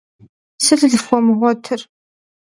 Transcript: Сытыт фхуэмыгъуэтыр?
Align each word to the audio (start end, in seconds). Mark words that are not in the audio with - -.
Сытыт 0.63 0.93
фхуэмыгъуэтыр? 1.01 1.79